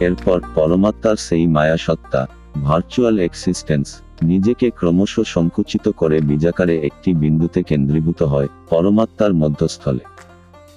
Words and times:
এরপর 0.00 0.40
পরমাত্মার 0.54 1.16
সেই 1.16 1.46
মায়া 1.46 1.76
সত্তা 1.76 2.26
ভার্চুয়াল 2.62 3.18
এক্সিস্টেন্স 3.18 4.02
নিজেকে 4.22 4.70
ক্রমশ 4.70 5.20
সংকুচিত 5.26 5.88
করে 5.88 6.20
বীজাকারে 6.20 6.74
একটি 6.82 7.14
বিন্দুতে 7.14 7.62
কেন্দ্রীভূত 7.62 8.22
হয়, 8.22 8.48
পরমাত্মার 8.70 9.32
মধ্যস্থলে। 9.34 10.04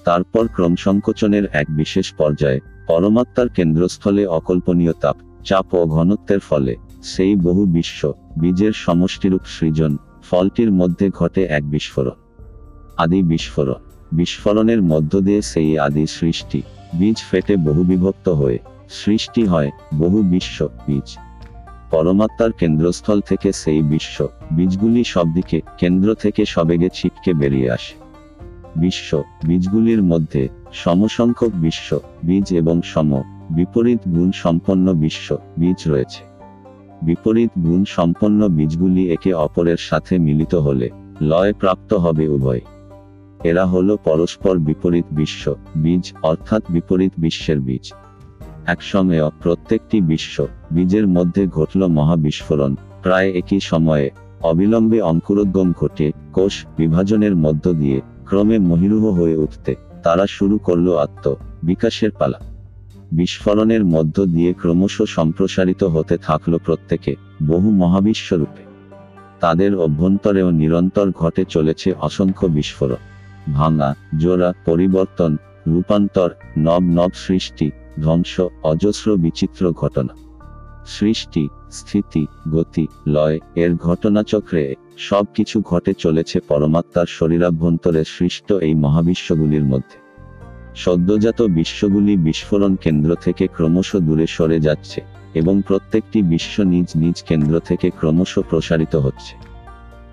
তারপর 0.04 0.48
ক্রমসংকোচনের 0.48 1.44
এক 1.52 1.66
বিশেষ 1.70 2.12
পর্যায়ে, 2.12 2.60
পরমাত্মার 2.86 3.48
কেন্দ্রস্থলে 3.48 4.26
অকল্পনীয় 4.26 4.92
তাপ, 4.92 5.16
চাপ 5.44 5.74
ও 5.74 5.86
ঘনত্বের 5.86 6.40
ফলে, 6.40 6.76
সেই 7.02 7.34
বহু 7.36 7.66
বিশ্ব, 7.66 8.12
বীজের 8.40 8.72
সমষ্টিরূপ 8.72 9.44
সৃজন, 9.46 9.96
ফলটির 10.30 10.70
মধ্যে 10.72 11.10
ঘটে 11.10 11.42
এক 11.44 11.70
বিস্ফোরণ। 11.70 12.16
আদি 12.96 13.22
বিস্ফোরণ, 13.22 13.80
বিস্ফোরণের 14.12 14.82
মধ্য 14.82 15.20
দিয়ে 15.20 15.42
সেই 15.42 15.78
আদি 15.78 16.06
সৃষ্টি, 16.06 16.62
বীজ 16.94 17.18
ফেটে 17.30 17.56
বহু 17.56 17.82
বিভক্ত 17.84 18.28
হয়ে 18.28 18.58
সৃষ্টি 18.92 19.46
হয় 19.46 19.70
বহু 19.94 20.22
বিশ্ব 20.22 20.68
বীজ। 20.86 21.08
পরমাত্মার 21.90 22.52
কেন্দ্রস্থল 22.52 23.20
থেকে 23.20 23.52
সেই 23.52 23.82
বিশ্ব 23.82 24.28
বীজগুলি 24.56 25.04
সবদিকে 25.04 25.60
কেন্দ্র 25.78 26.14
থেকে 26.14 26.44
সবেগে 26.44 26.88
ছিটকে 26.94 27.34
বেরিয়ে 27.34 27.70
আসে। 27.70 27.94
বিশ্ব 28.76 29.22
বীজগুলির 29.48 30.02
মধ্যে 30.02 30.48
সমসংখ্যক 30.72 31.52
বিশ্ব 31.54 32.00
বীজ 32.24 32.46
এবং 32.52 32.82
সম 32.82 33.22
বিপরীত 33.50 34.00
গুণ 34.08 34.30
সম্পন্ন 34.34 34.94
বিশ্ব 34.94 35.38
বীজ 35.58 35.80
রয়েছে। 35.86 36.22
বিপরীত 37.02 37.50
গুণ 37.64 37.84
সম্পন্ন 37.84 38.48
বীজগুলি 38.48 39.12
একে 39.12 39.32
অপরের 39.32 39.76
সাথে 39.76 40.18
মিলিত 40.18 40.54
হলে 40.54 40.90
লয় 41.22 41.52
প্রাপ্ত 41.52 41.94
হবে 41.94 42.28
উভয়। 42.28 42.60
এরা 43.44 43.66
হলো 43.66 43.96
পরস্পর 43.96 44.58
বিপরীত 44.58 45.04
বিশ্ব 45.12 45.54
বীজ 45.76 46.12
অর্থাৎ 46.22 46.62
বিপরীত 46.70 47.12
বিশ্বের 47.18 47.60
বীজ। 47.60 47.92
একসময় 48.66 49.30
প্রত্যেকটি 49.30 50.00
বিশ্ব 50.00 50.46
বীজের 50.72 51.06
মধ্যে 51.06 51.46
ঘটল 51.46 51.86
মহাবিস্ফোরণ। 51.86 52.74
প্রায় 53.02 53.30
একই 53.30 53.60
সময়ে 53.60 54.10
অবিলম্বে 54.42 55.00
অঙ্কুরোদ্গম 55.00 55.72
ঘটে 55.72 56.12
কোষ 56.32 56.66
বিভাজনের 56.78 57.36
মধ্য 57.36 57.72
দিয়ে 57.72 58.00
ক্রমে 58.24 58.58
মহিরুহ 58.58 59.10
হয়ে 59.10 59.36
উঠতে 59.36 59.74
তারা 60.02 60.26
শুরু 60.26 60.58
করল 60.58 60.96
আত্ম 60.96 61.34
বিকাশের 61.62 62.10
পালা। 62.10 62.38
বিস্ফোরণের 63.12 63.84
মধ্য 63.84 64.26
দিয়ে 64.26 64.52
ক্রমশ 64.52 65.02
সম্প্রসারিত 65.02 65.84
হতে 65.84 66.16
থাকল 66.16 66.58
প্রত্যেকে 66.58 67.16
বহু 67.46 67.70
মহাবিশ্বরূপে। 67.70 68.62
তাদের 69.40 69.76
অভ্যন্তরেও 69.76 70.50
নিরন্তর 70.50 71.10
ঘটে 71.10 71.44
চলেছে 71.48 71.92
অসংখ্য 71.92 72.46
বিস্ফোরণ। 72.46 72.96
ভাঙা, 73.52 73.94
জোড়া, 74.18 74.52
পরিবর্তন 74.64 75.36
রূপান্তর, 75.68 76.30
নব 76.58 76.82
নব 76.82 77.10
সৃষ্টি, 77.14 77.70
ধ্বংস, 78.00 78.40
অজস্র 78.62 79.16
বিচিত্র 79.16 79.72
ঘটনা। 79.72 80.16
সৃষ্টি, 80.86 81.48
স্থিতি, 81.70 82.26
গতি, 82.52 82.86
লয়, 83.06 83.38
এর 83.54 83.74
ঘটনাচক্রে 83.74 84.74
সব 84.98 85.24
কিছু 85.34 85.60
ঘটে 85.60 85.94
চলেছে 85.94 86.40
পরমাত্মার 86.40 87.06
শরীরাভ্যন্তরে 87.08 88.04
সৃষ্ট 88.04 88.52
এই 88.52 88.74
মহাবিশ্বগুলির 88.74 89.64
মধ্যে। 89.64 90.02
সদ্যজাত 90.76 91.42
বিশ্বগুলি 91.42 92.16
বিস্ফোরণ 92.16 92.76
কেন্দ্র 92.76 93.14
থেকে 93.14 93.46
ক্রমশ 93.46 93.96
দূরে 93.96 94.26
সরে 94.26 94.60
যাচ্ছে 94.60 95.00
এবং 95.34 95.62
প্রত্যেকটি 95.66 96.22
বিশ্ব 96.22 96.62
নিজ 96.62 96.86
নিজ 96.96 97.22
কেন্দ্র 97.22 97.60
থেকে 97.60 97.90
ক্রমশ 97.90 98.38
প্রসারিত 98.38 98.96
হচ্ছে। 98.96 99.51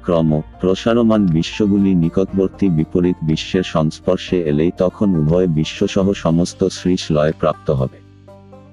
ক্রম 0.04 0.42
প্রসারমান 0.62 1.26
বিশ্বগুলি 1.26 1.96
নিকটবর্তী 1.96 2.70
বিপরীত 2.70 3.16
বিশ্বের 3.22 3.64
সংস্পর্শে 3.64 4.38
এলেই 4.44 4.72
তখন 4.78 5.16
উভয় 5.16 5.48
বিশ্বসহ 5.48 6.14
সমস্ত 6.14 6.68
শ্রীষ 6.68 7.12
লয় 7.12 7.32
প্রাপ্ত 7.32 7.72
হবে। 7.72 8.00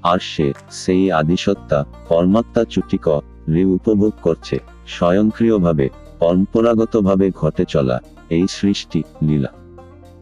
আর 0.02 0.18
সে, 0.18 0.52
সেই 0.70 1.12
আদিসত্তা, 1.12 1.84
পরমাত্মা 2.08 2.64
চুটিক 2.64 3.08
রে 3.48 3.64
উপভোগ 3.64 4.12
করছে, 4.22 4.58
স্বয়ংক্রিয়ভাবে, 4.86 5.88
পরম্পরাগতভাবে 6.18 7.30
ঘটে 7.30 7.64
চলা, 7.64 8.00
এই 8.30 8.46
সৃষ্টি, 8.48 9.02
লীলা। 9.22 9.48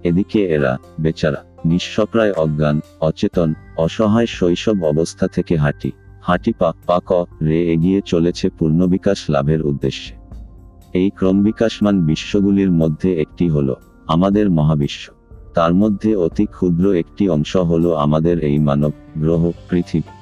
এদিকে 0.04 0.48
এরা, 0.48 0.78
বেচারা 1.00 1.44
নিঃস্বপ্রায় 1.64 2.32
অজ্ঞান, 2.32 2.80
অচেতন, 3.00 3.54
অসহায় 3.76 4.26
শৈশব 4.26 4.84
অবস্থা 4.84 5.26
থেকে 5.26 5.56
হাঁটি 5.56 5.92
হাঁটি 6.22 6.52
পা 6.58 6.72
পাক 6.86 7.12
রে 7.42 7.72
এগিয়ে 7.72 8.00
চলেছে 8.06 8.48
পূর্ণবিকাশ 8.48 9.30
লাভের 9.30 9.62
উদ্দেশ্যে। 9.62 10.23
এই 10.94 11.10
ক্রমবিকাশমান 11.10 12.00
বিশ্বগুলির 12.00 12.70
মধ্যে 12.70 13.20
একটি 13.20 13.48
হল 13.48 13.74
আমাদের 14.06 14.50
মহাবিশ্ব। 14.50 15.12
তার 15.54 15.74
মধ্যে 15.74 16.16
অতি 16.16 16.46
ক্ষুদ্র 16.46 16.94
একটি 16.94 17.28
অংশ 17.28 17.56
হল 17.56 17.94
আমাদের 17.94 18.38
এই 18.38 18.58
মানব 18.58 18.92
গ্রহ 19.18 19.50
পৃথিবী। 19.70 20.12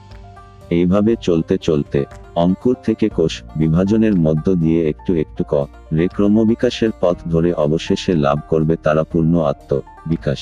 এইভাবে 0.75 1.17
চলতে 1.21 1.59
চলতে, 1.63 2.05
অঙ্কুর 2.35 2.77
থেকে 2.85 3.09
কোষ 3.09 3.43
বিভাজনের 3.57 4.15
মধ্য 4.17 4.55
দিয়ে 4.55 4.89
একটু 4.89 5.15
একটু 5.15 5.45
ক, 5.49 5.67
রে 5.93 6.07
ক্রমবিকাশের 6.09 6.91
পথ 7.01 7.17
ধরে 7.29 7.53
অবশেষে 7.53 8.13
লাভ 8.15 8.39
করবে 8.49 8.77
তারা 8.77 9.03
পূর্ণ 9.03 9.41
আত্ম 9.41 9.81
বিকাশ 10.07 10.41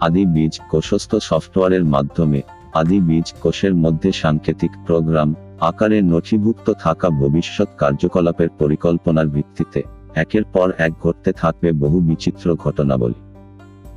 আদি 0.00 0.26
বীজ 0.26 0.60
কোষস্থ 0.70 1.16
সফটওয়্যারের 1.16 1.84
মাধ্যমে, 1.84 2.42
আদি 2.74 3.00
বীজ 3.00 3.34
কোষের 3.40 3.74
মধ্যে 3.74 4.12
সাংকেতিক 4.12 4.70
প্রোগ্রাম 4.86 5.34
আকারে 5.60 6.02
নথিভুক্ত 6.02 6.72
থাকা 6.82 7.10
ভবিষ্যৎ 7.10 7.68
কার্যকলাপের 7.78 8.48
পরিকল্পনার 8.48 9.26
ভিত্তিতে 9.26 9.82
একের 10.14 10.44
পর 10.44 10.72
এক 10.78 10.92
ঘটতে 11.02 11.32
থাকবে 11.32 11.72
বহু 11.72 12.00
বিচিত্র 12.00 12.54
ঘটনাবলী। 12.54 13.14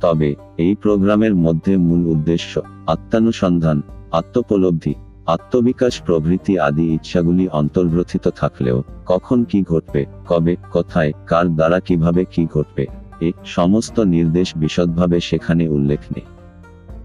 তবে, 0.00 0.34
এই 0.56 0.74
প্রোগ্রামের 0.74 1.34
মধ্যে 1.34 1.76
মূল 1.76 2.06
উদ্দেশ্য 2.06 2.62
আত্মানুসন্ধান, 2.86 3.82
আত্মোপলব্ধি, 4.12 4.94
আত্মবিকাশ 5.26 6.02
প্রভৃতি 6.02 6.58
আদি 6.58 6.94
ইচ্ছাগুলি 6.94 7.48
অন্তর্গ্রথিত 7.48 8.28
থাকলেও 8.28 8.82
কখন 9.06 9.44
কি 9.44 9.62
ঘটবে, 9.62 10.06
কবে, 10.28 10.56
কোথায়, 10.72 11.12
কার 11.26 11.48
দ্বারা 11.48 11.80
কীভাবে 11.80 12.24
কি 12.24 12.46
ঘটবে, 12.54 12.86
এ 13.20 13.32
সমস্ত 13.44 14.00
নির্দেশ 14.00 14.56
বিশদভাবে 14.56 15.20
সেখানে 15.20 15.68
উল্লেখ 15.68 16.00
নেই। 16.16 16.24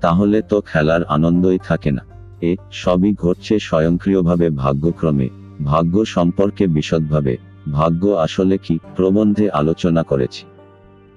তাহলে 0.01 0.41
তো 0.41 0.61
খেলার 0.61 1.03
আনন্দই 1.03 1.57
থাকে 1.67 1.91
না। 1.91 2.14
এ 2.45 2.55
সবই 2.71 3.11
ঘটছে 3.13 3.53
স্বয়ংক্রিয়ভাবে 3.59 4.47
ভাগ্যক্রমে। 4.49 5.27
ভাগ্য 5.63 5.95
সম্পর্কে 6.05 6.63
বিশদভাবে। 6.67 7.33
ভাগ্য 7.71 8.03
আসলে 8.25 8.55
কি, 8.57 8.75
প্রবন্ধে 8.95 9.45
আলোচনা 9.49 10.03
করেছি। 10.03 10.43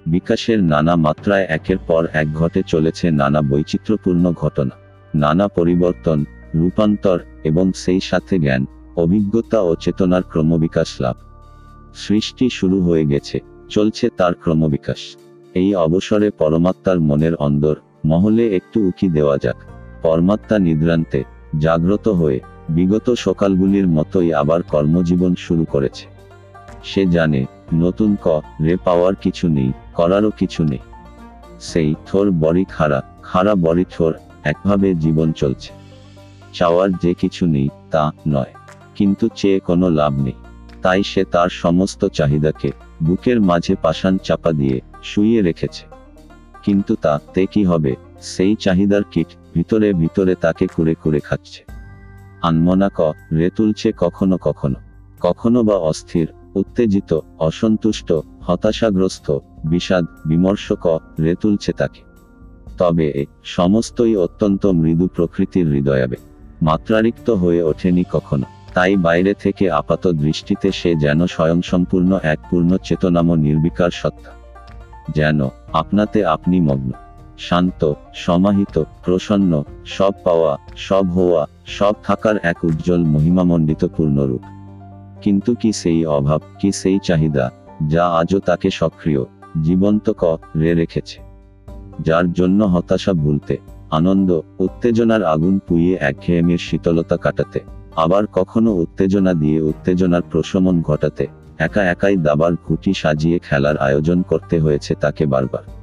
বিকাশের 0.05 0.59
নানা 0.63 0.93
মাত্রায় 0.95 1.45
একের 1.49 1.79
পর 1.87 2.07
এক 2.13 2.27
ঘটে 2.33 2.61
চলেছে 2.67 3.05
নানা 3.11 3.41
বৈচিত্র্যপূর্ণ 3.41 4.25
ঘটনা। 4.31 4.75
নানা 5.15 5.45
পরিবর্তন, 5.47 6.19
রূপান্তর 6.55 7.19
এবং 7.43 7.65
সেই 7.75 8.01
সাথে 8.01 8.35
জ্ঞান, 8.39 8.61
অভিজ্ঞতা 8.95 9.59
ও 9.61 9.71
চেতনার 9.75 10.23
ক্রমবিকাশ 10.23 10.89
লাভ। 11.01 11.15
সৃষ্টি 11.95 12.45
শুরু 12.49 12.77
হয়ে 12.81 13.05
গেছে, 13.05 13.37
চলছে 13.69 14.05
তার 14.17 14.33
ক্রমবিকাশ। 14.33 15.01
এই 15.53 15.69
অবসরে 15.75 16.29
পরমাত্মার 16.31 16.97
মনের 16.99 17.35
অন্দর, 17.35 17.75
মহলে 18.05 18.43
একটু 18.55 18.77
উকি 18.87 19.07
দেওয়া 19.09 19.37
যাক। 19.43 19.59
পরমাত্মা 20.01 20.59
নিদ্রান্তে 20.59 21.23
জাগ্রত 21.59 22.07
হয়ে 22.07 22.39
বিগত 22.69 23.13
সকালগুলির 23.13 23.87
মতোই 23.87 24.33
আবার 24.33 24.63
কর্মজীবন 24.63 25.35
শুরু 25.35 25.65
করেছে। 25.65 26.05
সে 26.83 27.05
জানে, 27.05 27.45
নতুন 27.73 28.17
ক, 28.23 28.41
রে 28.61 28.77
পাওয়ার 28.77 29.15
কিছু 29.15 29.47
নেই, 29.47 29.71
করারও 29.95 30.29
কিছু 30.29 30.63
নেই। 30.63 30.79
সেই 31.59 31.95
থোর 32.05 32.31
বড়ি 32.31 32.65
খাড়া 32.69 33.01
খাড়া 33.23 33.55
বড়ি 33.55 33.85
থোর, 33.97 34.13
একভাবে 34.43 34.95
জীবন 34.95 35.31
চলছে। 35.31 35.73
চাওয়ার 36.53 36.91
যে 36.91 37.13
কিছু 37.13 37.45
নেই, 37.45 37.69
তা 37.91 38.11
নয়। 38.27 38.53
কিন্তু 38.95 39.29
চেয়ে 39.35 39.59
কোনো 39.59 39.89
লাভ 39.89 40.21
নেই। 40.21 40.33
তাই 40.81 41.03
সে 41.03 41.23
তার 41.23 41.49
সমস্ত 41.49 42.05
চাহিদাকে 42.05 42.71
বুকের 43.03 43.41
মাঝে 43.41 43.75
পাষাণ 43.75 44.17
চাপা 44.17 44.51
দিয়ে 44.51 44.81
শুইয়ে 45.03 45.41
রেখেছে। 45.41 45.85
কিন্তু 46.63 46.95
তা 46.95 47.19
তে 47.33 47.45
কি 47.45 47.63
হবে? 47.63 47.95
সেই 48.21 48.55
চাহিদার 48.55 49.01
কিট 49.11 49.27
ভিতরে 49.55 49.93
ভিতরে 49.93 50.35
তাকে 50.35 50.67
কুড়ে 50.67 50.93
কুড়ে 50.93 51.19
খাচ্ছে। 51.19 51.65
আনমনা 52.41 52.89
ক, 52.89 53.13
রে 53.31 53.49
তুলছে 53.49 53.91
কখনো 53.97 54.37
কখনো। 54.37 54.75
কখনো 55.21 55.63
বা 55.63 55.75
অস্থির, 55.75 56.27
উত্তেজিত, 56.55 57.19
অসন্তুষ্ট, 57.39 58.13
হতাশাগ্রস্ত, 58.41 59.39
বিষাদ, 59.65 60.05
বিমর্ষ 60.25 60.73
ক, 60.73 60.99
রে 61.19 61.35
তুলছে 61.41 61.73
তাকে। 61.73 62.01
তবে 62.77 63.11
এ 63.11 63.25
সমস্তই 63.43 64.15
অত্যন্ত 64.15 64.65
মৃদু 64.65 65.07
প্রকৃতির 65.07 65.67
হৃদয়াবে। 65.67 66.15
মাত্রারিক্ত 66.61 67.29
হয়ে 67.29 67.63
ওঠেনি 67.63 68.03
কখনো। 68.11 68.43
তাই 68.73 68.95
বাইরে 68.95 69.33
থেকে 69.33 69.71
আপাত 69.71 70.07
দৃষ্টিতে 70.07 70.71
সে 70.71 70.95
যেন 70.95 71.27
স্বয়ংসম্পূর্ণ 71.27 72.19
এক 72.23 72.39
পূর্ণ 72.49 72.77
চেতনাম 72.77 73.35
নির্বিকার 73.35 73.89
সত্তা। 73.91 74.31
যেন 75.15 75.49
আপনাতে 75.73 76.25
আপনি 76.25 76.59
মগ্ন। 76.59 76.91
শান্ত, 77.39 77.93
সমাহিত, 78.13 78.83
প্রসন্ন, 79.05 79.63
সব 79.85 80.13
পাওয়া, 80.23 80.57
সব 80.77 81.05
হওয়া, 81.09 81.47
সব 81.65 81.93
থাকার 82.03 82.35
এক 82.43 82.63
উজ্জ্বল 82.63 83.03
মহিমামণ্ডিত 83.03 83.85
পূর্ণরূপ। 83.85 84.41
কিন্তু 85.21 85.55
কি 85.55 85.73
সেই 85.73 86.05
অভাব, 86.05 86.41
কি 86.59 86.71
সেই 86.71 86.99
চাহিদা, 87.03 87.51
যা 87.87 88.07
আজও 88.07 88.39
তাকে 88.39 88.69
সক্রিয়, 88.71 89.23
জীবন্ত 89.63 90.11
ক, 90.17 90.37
রে 90.55 90.73
রেখেছে। 90.73 91.19
যার 91.99 92.33
জন্য 92.33 92.63
হতাশা 92.63 93.13
ভুলতে, 93.13 93.57
আনন্দ, 93.91 94.41
উত্তেজনার 94.59 95.23
আগুন 95.23 95.59
পুইয়ে 95.67 95.95
একঘেয়েমির 95.95 96.57
শীতলতা 96.57 97.17
কাটাতে, 97.17 97.59
আবার 97.95 98.27
কখনো 98.27 98.71
উত্তেজনা 98.73 99.33
দিয়ে 99.33 99.61
উত্তেজনার 99.61 100.21
প্রশমন 100.31 100.81
ঘটাতে, 100.81 101.27
একা 101.57 101.83
একাই 101.83 102.17
দাবার 102.17 102.51
ঘুটি 102.67 102.93
সাজিয়ে 102.93 103.39
খেলার 103.39 103.77
আয়োজন 103.77 104.21
করতে 104.21 104.59
হয়েছে 104.59 104.95
তাকে 104.95 105.25
বারবার। 105.25 105.78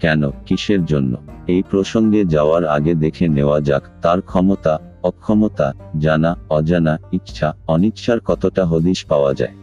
কেন, 0.00 0.30
কিসের 0.30 0.84
জন্য? 0.84 1.16
এই 1.46 1.62
প্রসঙ্গে 1.70 2.24
যাওয়ার 2.24 2.64
আগে 2.64 2.94
দেখে 2.94 3.28
নেওয়া 3.28 3.60
যাক, 3.60 3.82
তার 4.02 4.20
ক্ষমতা, 4.20 4.78
অক্ষমতা, 5.02 5.72
জানা, 5.98 6.36
অজানা, 6.50 6.98
ইচ্ছা, 7.12 7.56
অনিচ্ছার 7.66 8.20
কতটা 8.20 8.66
হদিশ 8.66 9.04
পাওয়া 9.04 9.34
যায়। 9.34 9.54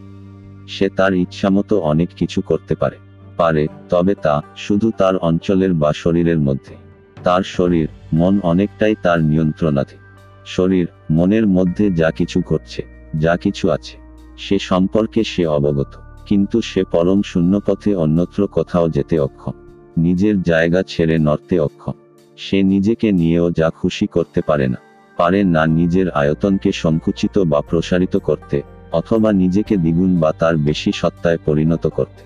সে 0.68 0.88
তার 0.88 1.14
ইচ্ছামতো 1.14 1.80
অনেক 1.80 2.08
কিছু 2.16 2.40
করতে 2.40 2.74
পারে। 2.74 2.96
পারে, 3.36 3.66
তবে 3.88 4.14
তা, 4.14 4.42
শুধু 4.56 4.90
তার 4.98 5.16
অঞ্চলের 5.16 5.74
বা 5.74 5.92
শরীরের 5.92 6.38
মধ্যে। 6.38 6.74
তার 7.24 7.42
শরীর, 7.42 7.88
মন 8.12 8.40
অনেকটাই 8.42 8.94
তার 9.02 9.20
নিয়ন্ত্রণাধীন। 9.20 9.98
শরীর, 10.46 10.88
মনের 11.10 11.46
মধ্যে 11.46 11.90
যা 11.90 12.10
কিছু 12.10 12.42
ঘটছে, 12.48 12.82
যা 13.16 13.36
কিছু 13.36 13.70
আছে, 13.70 13.96
সে 14.38 14.58
সম্পর্কে 14.58 15.24
সে 15.24 15.46
অবগত। 15.46 15.94
কিন্তু 16.26 16.60
সে 16.60 16.84
পরম 16.84 17.22
শূন্যপথে 17.22 17.94
অন্যত্র 17.94 18.46
কোথাও 18.46 18.88
যেতে 18.88 19.18
অক্ষম। 19.18 19.52
নিজের 19.98 20.36
জায়গা 20.42 20.80
ছেড়ে 20.82 21.16
নড়তে 21.18 21.56
অক্ষম 21.60 21.96
সে 22.38 22.58
নিজেকে 22.62 23.08
নিয়েও 23.12 23.48
যা 23.50 23.68
খুশি 23.70 24.06
করতে 24.06 24.40
পারে 24.40 24.66
না। 24.68 24.80
পারে 25.16 25.40
না 25.54 25.62
নিজের 25.78 26.06
আয়তনকে 26.10 26.70
সংকুচিত 26.72 27.34
বা 27.38 27.60
প্রসারিত 27.60 28.14
করতে, 28.16 28.58
অথবা 28.92 29.30
নিজেকে 29.32 29.74
দ্বিগুণ 29.76 30.12
বা 30.20 30.30
তার 30.32 30.54
বেশি 30.56 30.90
সত্তায় 30.92 31.40
পরিণত 31.46 31.84
করতে। 31.86 32.22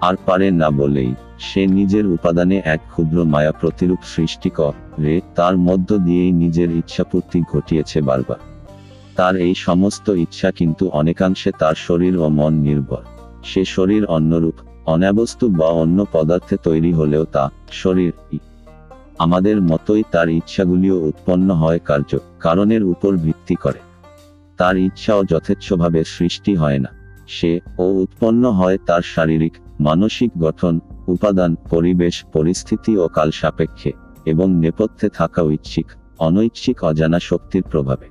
আর 0.00 0.14
পারে 0.26 0.48
না 0.50 0.68
বলেই, 0.70 1.10
সে 1.38 1.62
নিজের 1.66 2.04
উপাদানে 2.06 2.56
এক 2.64 2.80
ক্ষুদ্র 2.90 3.18
মায়া 3.24 3.52
প্রতিরূপ 3.52 4.00
সৃষ্টি 4.14 4.50
করে 4.50 5.14
তার 5.34 5.54
মধ্য 5.58 5.88
দিয়েই 5.98 6.32
নিজের 6.32 6.70
ইচ্ছাপূর্তি 6.70 7.38
ঘটিয়েছে 7.52 7.98
বারবার। 8.00 8.40
তার 9.16 9.34
এই 9.36 9.54
সমস্ত 9.58 10.06
ইচ্ছা 10.24 10.48
কিন্তু 10.50 10.84
অনেকাংশে 10.92 11.50
তার 11.58 11.76
শরীর 11.86 12.14
ও 12.16 12.26
মন 12.28 12.52
নির্ভর। 12.58 13.02
সে 13.44 13.62
শরীর 13.64 14.02
অন্যরূপ 14.16 14.56
অনাবস্তু 14.94 15.44
বা 15.58 15.68
অন্য 15.82 15.98
পদার্থে 16.12 16.56
তৈরি 16.66 16.92
হলেও 16.92 17.24
তা 17.34 17.44
শরীর, 17.82 18.12
আমাদের 19.18 19.56
মতোই 19.70 20.02
তার 20.12 20.28
ইচ্ছাগুলিও 20.38 20.96
উৎপন্ন 21.08 21.48
হয় 21.62 21.80
কার্য, 21.88 22.10
কারণের 22.40 22.82
উপর 22.92 23.12
ভিত্তি 23.24 23.56
করে। 23.64 23.80
তার 24.58 24.74
ইচ্ছাও 24.86 25.20
যথেচ্ছভাবে 25.24 26.00
সৃষ্টি 26.14 26.52
হয় 26.56 26.80
না। 26.84 26.90
সে 27.36 27.52
ও 27.78 27.84
উৎপন্ন 28.02 28.44
হয় 28.58 28.78
তার 28.88 29.02
শারীরিক, 29.14 29.54
মানসিক 29.80 30.30
গঠন, 30.38 30.74
উপাদান, 31.08 31.50
পরিবেশ, 31.70 32.14
পরিস্থিতি 32.32 32.92
ও 32.98 33.04
কাল 33.08 33.30
সাপেক্ষে 33.40 33.92
এবং 34.32 34.48
নেপথ্যে 34.62 35.08
থাকা 35.18 35.40
ঐচ্ছিক, 35.42 35.86
অনৈচ্ছিক 36.18 36.76
অজানা 36.90 37.20
শক্তির 37.30 37.64
প্রভাবে। 37.72 38.06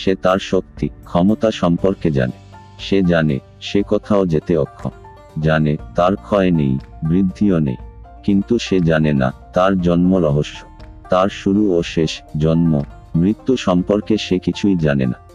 সে 0.00 0.12
তার 0.24 0.40
শক্তি, 0.52 0.86
ক্ষমতা 1.04 1.48
সম্পর্কে 1.62 2.08
জানে। 2.10 2.38
সে 2.78 2.98
জানে, 3.02 3.36
সে 3.68 3.80
কোথাও 3.82 4.22
যেতে 4.26 4.52
অক্ষম। 4.56 4.94
জানে, 5.38 5.76
তার 5.96 6.16
ক্ষয় 6.16 6.50
নেই, 6.50 6.78
বৃদ্ধিও 7.08 7.58
নেই। 7.58 7.76
কিন্তু 8.24 8.58
সে 8.58 8.80
জানে 8.80 9.12
না, 9.12 9.32
তার 9.54 9.80
জন্ম 9.80 10.16
রহস্য। 10.16 10.66
তার 11.10 11.28
শুরু 11.28 11.72
ও 11.74 11.82
শেষ 11.82 12.20
জন্ম, 12.38 12.82
মৃত্যু 13.16 13.56
সম্পর্কে 13.56 14.16
সে 14.18 14.38
কিছুই 14.38 14.76
জানে 14.76 15.06
না। 15.06 15.30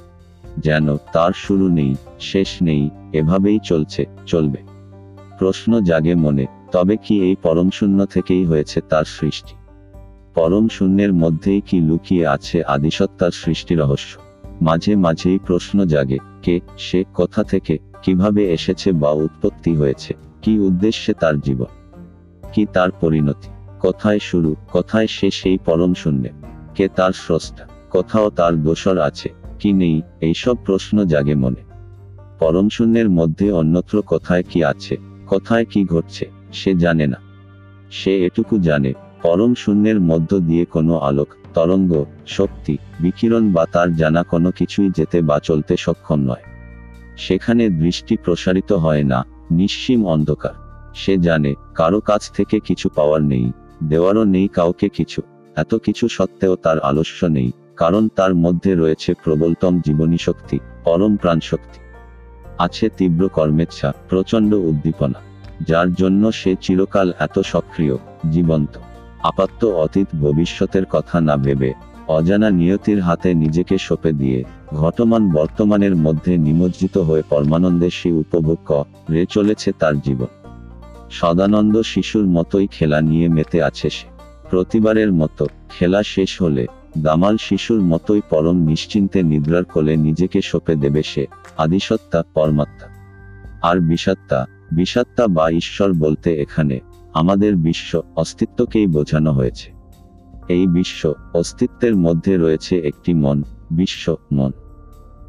যেন 0.58 0.98
তার 0.98 1.32
শুরু 1.36 1.68
নেই, 1.68 1.96
শেষ 2.20 2.48
নেই, 2.62 2.90
এভাবেই 3.14 3.60
চলছে, 3.64 4.06
চলবে। 4.26 4.58
প্রশ্ন 5.40 5.82
জাগে 5.82 6.16
মনে, 6.16 6.46
তবে 6.72 6.98
কি 6.98 7.22
এই 7.22 7.36
পরম 7.36 7.70
শূন্য 7.70 8.06
থেকেই 8.06 8.46
হয়েছে 8.46 8.82
তার 8.82 9.06
সৃষ্টি? 9.06 9.56
পরম 10.36 10.68
শূন্যের 10.68 11.14
মধ্যেই 11.14 11.62
কি 11.62 11.82
লুকিয়ে 11.82 12.28
আছে 12.28 12.64
আদিসত্তার 12.64 13.32
সৃষ্টি 13.32 13.76
রহস্য? 13.76 14.20
মাঝে 14.62 14.96
মাঝেই 14.96 15.40
প্রশ্ন 15.40 15.86
জাগে, 15.86 16.18
কে, 16.44 16.60
সে, 16.78 17.04
কোথা 17.14 17.44
থেকে 17.44 17.78
কীভাবে 18.06 18.54
এসেছে 18.54 18.90
বা 18.94 19.12
উৎপত্তি 19.12 19.76
হয়েছে, 19.76 20.14
কি 20.42 20.60
উদ্দেশ্যে 20.60 21.14
তার 21.14 21.40
জীবন, 21.40 21.72
কি 22.54 22.66
তার 22.66 22.90
পরিণতি, 23.02 23.50
কোথায় 23.80 24.20
শুরু, 24.20 24.56
কোথায় 24.72 25.08
সে 25.08 25.32
সেই 25.32 25.58
পরম 25.58 25.94
শূন্যে, 25.94 26.32
কে 26.76 26.88
তার 26.88 27.12
স্রষ্টা, 27.12 27.64
কোথাও 27.90 28.30
তার 28.30 28.64
দোসর 28.64 28.98
আছে, 28.98 29.30
কি 29.60 29.74
নেই, 29.74 30.02
এইসব 30.22 30.56
প্রশ্ন 30.66 31.06
জাগে 31.06 31.36
মনে। 31.36 31.62
পরম 32.40 32.70
শূন্যের 32.70 33.10
মধ্যে 33.10 33.52
অন্যত্র 33.52 34.02
কোথায় 34.02 34.44
কি 34.44 34.64
আছে, 34.64 34.98
কোথায় 35.28 35.66
কি 35.66 35.86
ঘটছে, 35.86 36.26
সে 36.52 36.72
জানে 36.76 37.08
না। 37.08 37.20
সে 37.92 38.14
এটুকু 38.26 38.56
জানে, 38.60 38.94
পরম 39.24 39.52
শূন্যের 39.56 40.00
মধ্য 40.00 40.40
দিয়ে 40.40 40.66
কোনো 40.66 40.94
আলোক, 41.00 41.30
তরঙ্গ, 41.54 42.06
শক্তি, 42.28 42.78
বিকিরণ 43.00 43.44
বা 43.52 43.66
তার 43.66 43.96
জানা 43.96 44.24
কোনো 44.24 44.52
কিছুই 44.52 44.90
যেতে 44.90 45.22
বা 45.22 45.40
চলতে 45.40 45.78
সক্ষম 45.78 46.20
নয়। 46.20 46.55
সেখানে 47.18 47.64
দৃষ্টি 47.82 48.14
প্রসারিত 48.24 48.72
হয় 48.86 49.04
না, 49.04 49.20
নিঃসীম 49.52 50.02
অন্ধকার। 50.08 50.56
সে 50.94 51.14
জানে, 51.18 51.52
কারও 51.76 52.00
কাছ 52.00 52.24
থেকে 52.38 52.58
কিছু 52.60 52.88
পাওয়ার 52.90 53.22
নেই, 53.24 53.46
দেওয়ারও 53.84 54.24
নেই 54.26 54.48
কাউকে 54.48 54.88
কিছু। 54.90 55.22
এত 55.56 55.72
কিছু 55.76 56.06
সত্ত্বেও 56.08 56.54
তার 56.56 56.78
আলস্য 56.80 57.20
নেই, 57.38 57.50
কারণ 57.76 58.04
তার 58.16 58.34
মধ্যে 58.36 58.72
রয়েছে 58.76 59.10
প্রবলতম 59.24 59.74
জীবনী 59.86 60.18
শক্তি 60.18 60.58
পরম 60.84 61.14
প্রাণ 61.16 61.40
শক্তি 61.40 61.80
আছে 62.60 62.86
তীব্র 62.98 63.24
কর্মেচ্ছা 63.28 63.90
প্রচণ্ড 64.10 64.52
উদ্দীপনা, 64.70 65.20
যার 65.68 65.90
জন্য 65.94 66.24
সে 66.32 66.52
চিরকাল 66.62 67.08
এত 67.20 67.36
সক্রিয়, 67.54 67.96
জীবন্ত। 68.32 68.74
আপাত্ত 69.24 69.62
অতীত 69.66 70.10
ভবিষ্যতের 70.22 70.86
কথা 70.86 71.18
না 71.22 71.36
ভেবে 71.38 71.72
অজানা 72.08 72.50
নিয়তির 72.50 73.00
হাতে 73.00 73.34
নিজেকে 73.34 73.78
সঁপে 73.78 74.12
দিয়ে, 74.12 74.44
ঘটমান 74.74 75.32
বর্তমানের 75.32 75.96
মধ্যে 75.96 76.38
নিমজ্জিত 76.38 76.98
হয়ে 76.98 77.22
পরমানন্দে 77.30 77.90
সে 77.90 78.12
উপভোগ 78.12 78.58
করে 78.66 79.26
চলেছে 79.30 79.72
তার 79.72 80.00
জীবন। 80.00 80.26
সদানন্দ 81.12 81.82
শিশুর 81.82 82.26
মতোই 82.26 82.68
খেলা 82.68 83.02
নিয়ে 83.02 83.30
মেতে 83.30 83.64
আছে 83.64 83.90
সে। 83.90 84.08
প্রতিবারের 84.50 85.12
মতো, 85.12 85.48
খেলা 85.70 86.04
শেষ 86.04 86.42
হলে, 86.42 86.68
দামাল 86.98 87.38
শিশুর 87.38 87.82
মতোই 87.82 88.22
পরম 88.30 88.58
নিশ্চিন্তে 88.58 89.24
নিদ্রার 89.24 89.64
কোলে 89.64 89.96
নিজেকে 89.96 90.42
সঁপে 90.42 90.76
দেবে 90.76 91.04
সে, 91.04 91.28
আদিসত্তা, 91.58 92.24
পরমাত্মা। 92.34 92.96
আর 93.62 93.80
বিষাত্তা 93.80 94.48
বিষাত্তা 94.72 95.28
বা 95.28 95.50
ঈশ্বর 95.50 95.94
বলতে 95.94 96.42
এখানে, 96.42 96.80
আমাদের 97.14 97.56
বিশ্ব 97.56 98.02
অস্তিত্বকেই 98.16 98.88
বোঝানো 98.88 99.32
হয়েছে। 99.32 99.75
এই 100.50 100.68
বিশ্ব 100.68 101.14
অস্তিত্বের 101.34 101.96
মধ্যে 101.96 102.38
রয়েছে 102.38 102.80
একটি 102.80 103.14
মন, 103.14 103.44
বিশ্ব 103.72 104.16
মন। 104.32 104.52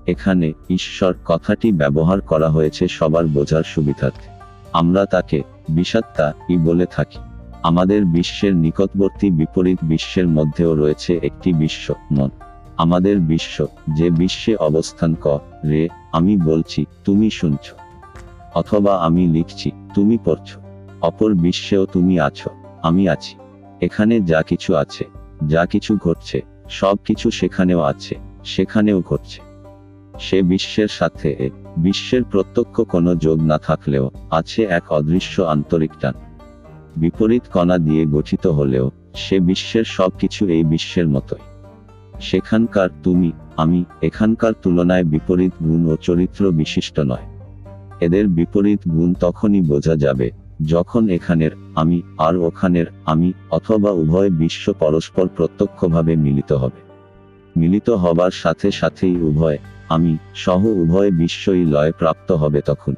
এখানে 0.06 0.52
ঈশ্বর 0.70 1.14
কথাটি 1.25 1.73
ব্যবহার 1.73 2.20
করা 2.20 2.50
হয়েছে 2.50 2.88
সবার 2.88 3.26
বোঝার 3.26 3.62
সুবিধার্থে। 3.62 4.30
আমরা 4.73 5.04
তাকে 5.04 5.42
বিষাত্তা 5.68 6.35
ই 6.49 6.56
বলে 6.56 6.87
থাকি। 6.87 7.18
আমাদের 7.62 8.04
বিশ্বের 8.04 8.56
নিকটবর্তী 8.56 9.30
বিপরীত 9.30 9.78
বিশ্বের 9.82 10.28
মধ্যেও 10.28 10.75
রয়েছে 10.75 11.20
একটি 11.23 11.52
বিশ্ব 11.52 11.94
মন। 12.11 12.30
আমাদের 12.76 13.18
বিশ্ব, 13.18 13.66
যে 13.96 14.11
বিশ্বে 14.11 14.56
অবস্থান 14.56 15.16
ক, 15.20 15.26
রে, 15.64 15.88
আমি 16.12 16.37
বলছি, 16.37 16.85
তুমি 17.04 17.30
শুনছ। 17.30 17.73
অথবা 18.54 18.96
আমি 18.96 19.26
লিখছি, 19.26 19.70
তুমি 19.94 20.18
পড়ছ। 20.25 20.56
অপর 21.00 21.35
বিশ্বেও 21.35 21.87
তুমি 21.87 22.20
আছো, 22.20 22.50
আমি 22.82 23.08
আছি। 23.08 23.37
এখানে 23.80 24.21
যা 24.21 24.42
কিছু 24.42 24.75
আছে, 24.76 25.04
যা 25.47 25.66
কিছু 25.66 25.97
ঘটছে, 25.97 26.42
সব 26.71 26.97
কিছু 27.04 27.30
সেখানেও 27.30 27.80
আছে, 27.80 28.14
সেখানেও 28.45 29.02
ঘটছে। 29.02 29.40
সে 30.21 30.42
বিশ্বের 30.42 30.88
সাথে, 30.88 31.50
বিশ্বের 31.78 32.25
প্রত্যক্ষ 32.25 32.80
কোনো 32.80 33.14
যোগ 33.14 33.42
না 33.42 33.59
থাকলেও, 33.59 34.11
আছে 34.30 34.64
এক 34.64 34.92
অদৃশ্য 34.92 35.42
আন্তরিক 35.42 35.90
টান। 36.00 36.14
বিপরীত 36.97 37.42
কণা 37.52 37.78
দিয়ে 37.78 38.06
গঠিত 38.06 38.47
হলেও, 38.47 38.90
সে 39.14 39.40
বিশ্বের 39.40 39.85
সব 39.85 40.11
কিছু 40.18 40.49
এই 40.49 40.64
বিশ্বের 40.64 41.09
মতোই। 41.09 41.38
সেখানকার 42.21 42.88
তুমি, 43.04 43.33
আমি, 43.56 43.85
এখানকার 44.02 44.52
তুলনায় 44.62 45.04
বিপরীত 45.04 45.52
গুণ 45.64 45.87
ও 45.88 45.97
চরিত্র 45.97 46.50
বিশিষ্ট 46.50 47.00
নয়। 47.00 47.23
এদের 48.00 48.28
বিপরীত 48.28 48.80
গুণ 48.88 49.14
তখনই 49.14 49.61
বোঝা 49.61 49.97
যাবে 49.97 50.45
যখন 50.64 51.08
এখানের 51.08 51.50
আমি 51.75 52.02
আর 52.18 52.36
ওখানের 52.36 52.86
আমি 53.04 53.32
অথবা 53.50 53.90
উভয় 53.90 54.30
বিশ্ব 54.30 54.72
পরস্পর 54.72 55.28
প্রত্যক্ষভাবে 55.28 56.16
মিলিত 56.16 56.52
হবে। 56.52 56.80
মিলিত 57.60 57.90
হবার 57.90 58.30
সাথে 58.30 58.70
সাথেই 58.70 59.16
উভয় 59.16 59.58
আমি 59.88 60.16
সহ 60.34 60.66
উভয় 60.66 61.10
বিশ্বই 61.10 61.64
লয় 61.64 61.92
প্রাপ্ত 61.92 62.32
হবে 62.32 62.60
তখনই। 62.60 62.94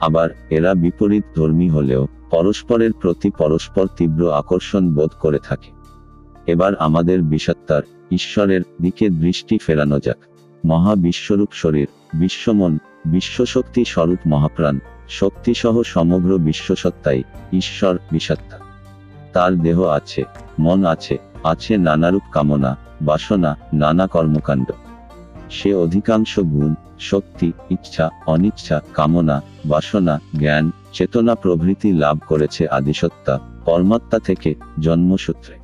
আবার 0.00 0.30
এরা 0.50 0.74
বিপরীত 0.74 1.24
ধর্মী 1.36 1.68
হলেও 1.68 2.06
পরস্পরের 2.30 2.92
প্রতি 2.92 3.30
পরস্পর 3.30 3.86
তীব্র 3.96 4.32
আকর্ষণ 4.32 4.94
বোধ 4.94 5.10
করে 5.20 5.38
থাকে। 5.38 5.70
এবার 6.46 6.76
আমাদের 6.76 7.22
বিষাত্মার 7.22 7.82
ঈশ্বরের 8.10 8.60
দিকে 8.82 9.08
দৃষ্টি 9.08 9.58
ফেরানো 9.58 10.00
যাক। 10.00 10.16
মহাবিশ্বরূপ 10.66 11.48
শরীর, 11.52 11.86
বিশ্বমন, 12.14 12.78
বিশ্বশক্তি 13.06 13.84
স্বরূপ 13.84 14.18
মহাপ্রাণ 14.26 14.78
শক্তিসহ 15.08 15.82
সমগ্র 15.82 16.38
বিশ্বসত্তাই 16.38 17.22
ঈশ্বর 17.52 17.98
বিষাত্মা 18.12 18.58
তার 19.32 19.56
দেহ 19.56 19.82
আছে, 19.82 20.24
মন 20.58 20.84
আছে 20.84 21.18
আছে 21.44 21.76
নানারূপ 21.76 22.22
কামনা, 22.32 22.76
বাসনা, 23.02 23.56
নানা 23.72 24.06
কর্মকাণ্ড। 24.06 24.72
সে 25.50 25.74
অধিকাংশ 25.74 26.38
গুণ, 26.38 26.74
শক্তি, 27.00 27.52
ইচ্ছা, 27.70 28.10
অনিচ্ছা, 28.26 28.80
কামনা, 28.94 29.42
বাসনা, 29.66 30.20
জ্ঞান, 30.38 30.70
চেতনা 30.92 31.34
প্রভৃতি 31.34 31.92
লাভ 31.92 32.18
করেছে 32.28 32.68
আদিসত্তা, 32.68 33.40
পরমাত্মা 33.64 34.18
থেকে 34.18 34.54
জন্মসূত্রে। 34.80 35.54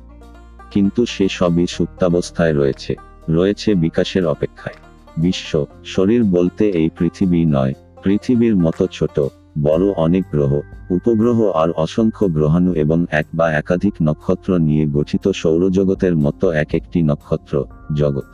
কিন্তু 0.71 1.05
সে 1.05 1.29
সবই 1.29 1.67
সুপ্তাবস্থায় 1.67 2.53
রয়েছে 2.53 2.95
রয়েছে 3.29 3.75
বিকাশের 3.75 4.27
অপেক্ষায়। 4.27 4.75
বিশ্ব, 5.17 5.65
শরীর 5.85 6.23
বলতে 6.23 6.69
এই 6.69 6.89
পৃথিবী 6.97 7.45
নয় 7.45 7.73
পৃথিবীর 8.03 8.55
মতো 8.55 8.87
ছোট, 8.91 9.19
বড় 9.61 9.85
অনেক 9.97 10.23
গ্রহ, 10.31 10.61
উপগ্রহ 10.91 11.49
আর 11.51 11.69
অসংখ্য 11.71 12.27
গ্রহাণু 12.27 12.73
এবং 12.73 13.05
এক 13.11 13.25
বা 13.33 13.51
একাধিক 13.51 13.93
নক্ষত্র 14.03 14.57
নিয়ে 14.57 14.85
গঠিত 14.85 15.31
সৌরজগতের 15.31 16.15
মতো 16.15 16.51
এক 16.51 16.67
একটি 16.73 17.01
নক্ষত্র, 17.01 17.65
জগৎ। 17.95 18.29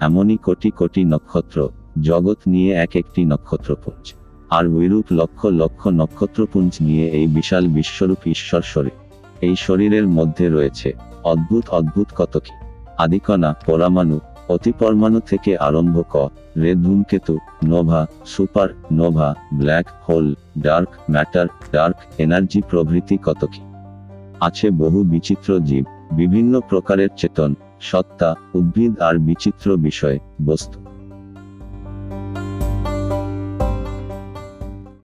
এমনই 0.00 0.36
কোটি 0.36 0.70
কোটি 0.70 1.04
নক্ষত্র, 1.04 1.68
জগৎ 2.02 2.36
নিয়ে 2.46 2.72
এক 2.72 2.96
একটি 2.96 3.24
নক্ষত্রপুঞ্জ। 3.24 4.14
আর 4.50 4.66
ওইরূপ 4.66 5.04
লক্ষ 5.12 5.46
লক্ষ 5.46 5.88
নক্ষত্রপুঞ্জ 5.88 6.72
নিয়ে 6.80 7.08
এই 7.08 7.26
বিশাল 7.26 7.66
বিশ্বরূপ 7.68 8.18
ঈশ্বর 8.26 8.62
শরীর। 8.62 8.96
এই 9.40 9.54
শরীরের 9.56 10.06
মধ্যে 10.06 10.48
রয়েছে 10.48 10.92
অদ্ভুত 11.24 11.64
অদ্ভুত 11.68 12.06
কত 12.16 12.38
কি 12.38 12.66
আদিকণা, 12.98 13.54
পরমাণু 13.66 14.20
অতিপরমাণু 14.54 15.20
থেকে 15.30 15.50
আরম্ভ 15.68 15.96
ক, 16.12 16.14
রে 16.56 16.72
ধূমকেতু, 16.74 17.34
nova, 17.64 18.00
super, 18.26 18.68
nova, 18.92 19.28
black 19.54 19.86
hole, 20.08 20.26
dark 20.58 20.90
matter, 21.10 21.46
dark 21.72 21.96
energy 22.18 22.60
প্রভৃতি 22.70 23.16
কত 23.26 23.42
কি 23.52 23.62
আছে 24.40 24.66
বহু 24.82 24.98
বিচিত্র 25.12 25.50
জীব, 25.68 25.84
বিভিন্ন 26.12 26.52
প্রকারের 26.70 27.10
চেতন, 27.16 27.50
সত্তা, 27.80 28.30
উদ্ভিদ 28.54 28.92
আর 29.00 29.14
বিচিত্র 29.28 29.66
বিষয়, 29.76 30.18
বস্তু। 30.46 30.78